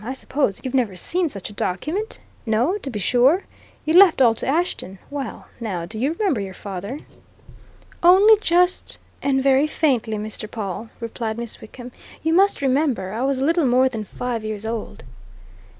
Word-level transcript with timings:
I 0.03 0.13
suppose 0.13 0.59
you've 0.63 0.73
never 0.73 0.95
seen 0.95 1.29
such 1.29 1.51
a 1.51 1.53
document? 1.53 2.17
No, 2.43 2.75
to 2.79 2.89
be 2.89 2.97
sure! 2.97 3.43
You 3.85 3.93
left 3.93 4.19
all 4.19 4.33
to 4.33 4.47
Ashton. 4.47 4.97
Well, 5.11 5.45
now, 5.59 5.85
do 5.85 5.99
you 5.99 6.13
remember 6.13 6.41
your 6.41 6.55
father?" 6.55 6.97
"Only 8.01 8.35
just 8.41 8.97
and 9.21 9.43
very 9.43 9.67
faintly, 9.67 10.17
Mr. 10.17 10.49
Pawle," 10.49 10.89
replied 10.99 11.37
Miss 11.37 11.61
Wickham. 11.61 11.91
"You 12.23 12.33
must 12.33 12.63
remember 12.63 13.13
I 13.13 13.21
was 13.21 13.41
little 13.41 13.67
more 13.67 13.89
than 13.89 14.03
five 14.03 14.43
years 14.43 14.65
old." 14.65 15.03